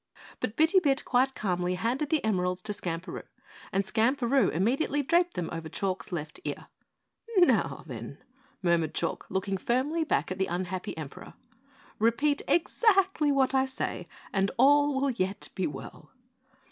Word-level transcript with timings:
But 0.39 0.55
Bitty 0.55 0.79
Bit 0.79 1.05
quite 1.05 1.35
calmly 1.35 1.75
handed 1.75 2.09
the 2.09 2.23
emeralds 2.25 2.63
to 2.63 2.73
Skamperoo, 2.73 3.21
and 3.71 3.83
Skamperoo 3.85 4.49
immediately 4.49 5.03
draped 5.03 5.35
them 5.35 5.47
over 5.51 5.69
Chalk's 5.69 6.11
left 6.11 6.39
ear. 6.43 6.65
"Now, 7.37 7.83
then," 7.85 8.17
murmured 8.63 8.95
Chalk, 8.95 9.27
looking 9.29 9.57
firmly 9.59 10.03
back 10.03 10.31
at 10.31 10.39
the 10.39 10.47
unhappy 10.47 10.97
Emperor, 10.97 11.35
"repeat 11.99 12.41
exactly 12.47 13.31
what 13.31 13.53
I 13.53 13.67
say 13.67 14.07
and 14.33 14.49
all 14.57 14.99
will 14.99 15.11
yet 15.11 15.49
be 15.53 15.67
well." 15.67 16.09